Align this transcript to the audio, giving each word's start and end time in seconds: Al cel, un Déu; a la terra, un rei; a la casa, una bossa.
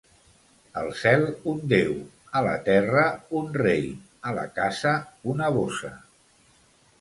Al 0.79 0.87
cel, 1.01 1.25
un 1.51 1.59
Déu; 1.73 1.91
a 2.39 2.43
la 2.47 2.55
terra, 2.69 3.03
un 3.41 3.53
rei; 3.63 3.85
a 4.31 4.35
la 4.39 4.47
casa, 4.57 4.95
una 5.35 5.53
bossa. 5.61 5.93